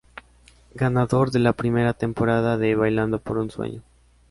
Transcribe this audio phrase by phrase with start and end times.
[0.73, 3.83] Ganador de la primera temporada de "Bailando por un sueño".